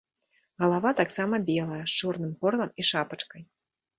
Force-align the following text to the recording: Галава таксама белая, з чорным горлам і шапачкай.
Галава 0.63 0.93
таксама 1.01 1.35
белая, 1.49 1.83
з 1.91 1.99
чорным 1.99 2.33
горлам 2.45 2.71
і 2.85 2.89
шапачкай. 2.91 3.41